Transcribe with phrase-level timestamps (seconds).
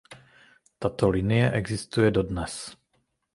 [0.79, 2.57] Tato linie existuje dodnes.